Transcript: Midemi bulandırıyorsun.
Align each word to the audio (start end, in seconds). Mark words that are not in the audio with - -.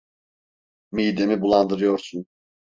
Midemi 0.91 1.41
bulandırıyorsun. 1.41 2.25